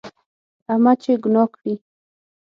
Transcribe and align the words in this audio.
احمد 0.71 0.97
چې 1.03 1.11
ګناه 1.23 1.49
کړي، 1.55 1.73